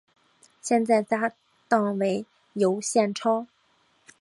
[0.63, 1.31] 现在搭
[1.67, 3.45] 档为尤宪超。